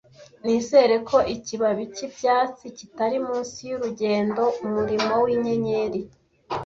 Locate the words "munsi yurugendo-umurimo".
3.27-5.13